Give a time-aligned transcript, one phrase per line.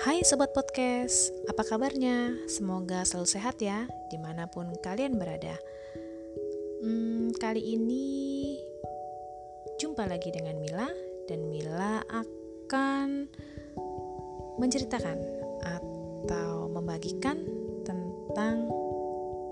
[0.00, 2.48] Hai Sobat Podcast, apa kabarnya?
[2.48, 5.52] Semoga selalu sehat ya, di mana pun kalian berada.
[6.80, 8.56] Hmm, kali ini
[9.76, 10.88] jumpa lagi dengan Mila,
[11.28, 13.28] dan Mila akan
[14.56, 15.20] menceritakan
[15.60, 17.44] atau membagikan
[17.84, 18.72] tentang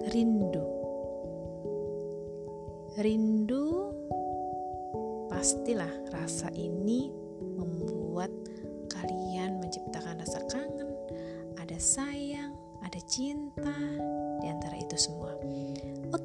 [0.08, 0.64] rindu.
[2.96, 3.92] Rindu
[5.28, 7.12] pastilah rasa ini
[7.60, 7.99] membuat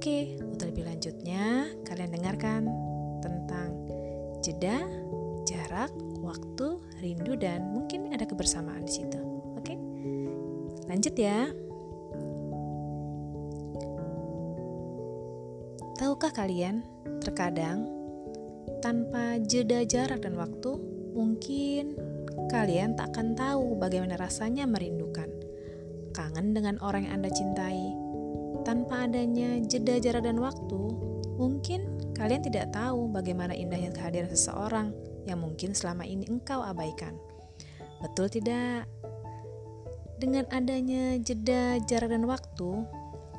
[0.05, 2.69] Oke, untuk lebih lanjutnya, kalian dengarkan
[3.25, 3.73] tentang
[4.37, 4.85] jeda,
[5.49, 5.89] jarak,
[6.21, 9.17] waktu, rindu, dan mungkin ada kebersamaan di situ.
[9.57, 9.73] Oke,
[10.85, 11.49] lanjut ya.
[15.97, 16.85] Tahukah kalian,
[17.25, 17.89] terkadang
[18.85, 20.77] tanpa jeda jarak dan waktu,
[21.17, 21.97] mungkin
[22.53, 25.34] kalian tak akan tahu bagaimana rasanya merindukan,
[26.13, 28.04] kangen dengan orang yang Anda cintai.
[28.66, 30.82] Tanpa adanya jeda jarak dan waktu,
[31.38, 31.85] mungkin
[32.18, 34.90] kalian tidak tahu bagaimana indahnya kehadiran seseorang
[35.30, 37.13] yang mungkin selama ini engkau abaikan.
[38.02, 38.90] Betul tidak?
[40.18, 42.90] Dengan adanya jeda jarak dan waktu,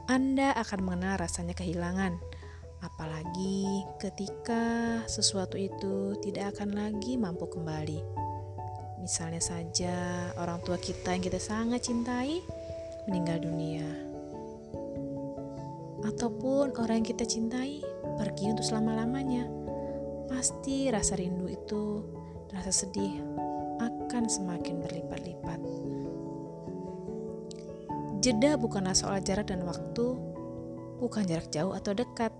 [0.06, 2.22] Anda akan mengenal rasanya kehilangan.
[2.84, 7.98] Apalagi ketika sesuatu itu tidak akan lagi mampu kembali.
[9.02, 12.38] Misalnya saja orang tua kita yang kita sangat cintai
[13.10, 14.15] meninggal dunia.
[16.06, 17.82] Ataupun orang yang kita cintai
[18.16, 19.50] pergi untuk selama-lamanya.
[20.26, 22.02] Pasti rasa rindu itu,
[22.50, 23.20] rasa sedih
[23.78, 25.60] akan semakin berlipat-lipat.
[28.24, 30.18] Jeda bukanlah soal jarak dan waktu,
[30.98, 32.32] bukan jarak jauh atau dekat.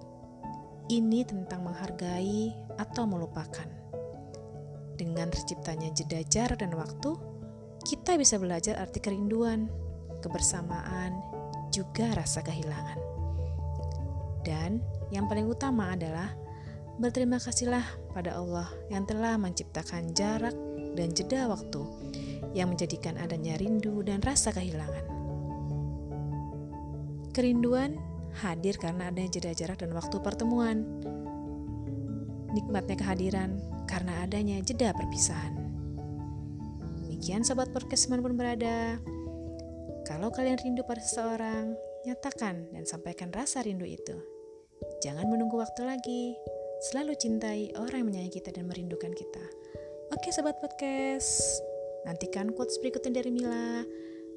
[0.86, 3.66] Ini tentang menghargai atau melupakan.
[4.96, 7.14] Dengan terciptanya jeda jarak dan waktu,
[7.86, 9.70] kita bisa belajar arti kerinduan,
[10.22, 11.18] kebersamaan,
[11.70, 13.15] juga rasa kehilangan.
[14.66, 14.82] Dan
[15.14, 16.34] yang paling utama adalah
[16.98, 20.58] berterima kasihlah pada Allah yang telah menciptakan jarak
[20.98, 21.86] dan jeda waktu
[22.50, 25.06] yang menjadikan adanya rindu dan rasa kehilangan.
[27.30, 27.94] Kerinduan
[28.42, 30.82] hadir karena adanya jeda jarak dan waktu pertemuan.
[32.50, 35.62] Nikmatnya kehadiran karena adanya jeda perpisahan.
[37.06, 38.98] Demikian sobat podcast pun berada.
[40.10, 41.70] Kalau kalian rindu pada seseorang,
[42.02, 44.35] nyatakan dan sampaikan rasa rindu itu.
[45.04, 46.32] Jangan menunggu waktu lagi.
[46.88, 49.44] Selalu cintai orang yang menyayangi kita dan merindukan kita.
[50.12, 51.60] Oke sobat podcast,
[52.06, 53.84] nantikan quotes berikutnya dari Mila.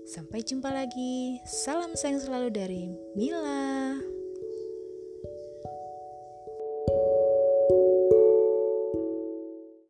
[0.10, 1.38] Sampai jumpa lagi.
[1.46, 4.19] Salam sayang selalu dari Mila.